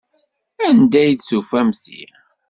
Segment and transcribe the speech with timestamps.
[0.67, 2.03] Anda ay d-tufamt ti?